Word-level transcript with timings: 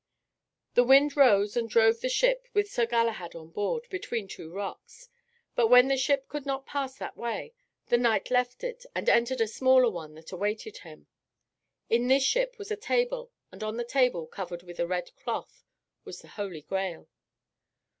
The 0.73 0.83
wind 0.83 1.15
rose 1.15 1.55
and 1.55 1.69
drove 1.69 2.01
the 2.01 2.09
ship, 2.09 2.47
with 2.55 2.71
Sir 2.71 2.87
Galahad 2.87 3.35
on 3.35 3.51
board, 3.51 3.85
between 3.91 4.27
two 4.27 4.51
rocks. 4.51 5.09
But 5.53 5.67
when 5.67 5.89
the 5.89 5.95
ship 5.95 6.27
could 6.27 6.43
not 6.43 6.65
pass 6.65 6.95
that 6.97 7.15
way, 7.15 7.53
the 7.85 7.99
knight 7.99 8.31
left 8.31 8.63
it, 8.63 8.83
and 8.95 9.07
entered 9.07 9.41
a 9.41 9.47
smaller 9.47 9.91
one 9.91 10.15
that 10.15 10.31
awaited 10.31 10.77
him. 10.77 11.05
In 11.87 12.07
this 12.07 12.23
ship 12.23 12.55
was 12.57 12.71
a 12.71 12.75
table, 12.75 13.29
and 13.51 13.63
on 13.63 13.77
the 13.77 13.83
table, 13.85 14.25
covered 14.25 14.63
with 14.63 14.79
a 14.79 14.87
red 14.87 15.15
cloth, 15.17 15.63
was 16.03 16.23
the 16.23 16.29
Holy 16.29 16.63
Grail. 16.63 17.07